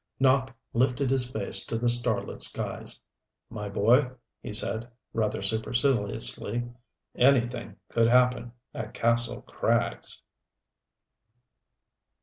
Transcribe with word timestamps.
Nopp 0.19 0.49
lifted 0.73 1.11
his 1.11 1.29
face 1.29 1.63
to 1.67 1.77
the 1.77 1.87
starlit 1.87 2.41
skies. 2.41 3.03
"My 3.51 3.69
boy," 3.69 4.09
he 4.41 4.51
said, 4.51 4.89
rather 5.13 5.43
superciliously, 5.43 6.67
"anything 7.13 7.75
could 7.87 8.07
happen 8.07 8.53
at 8.73 8.95
Kastle 8.95 9.43
Krags." 9.43 10.23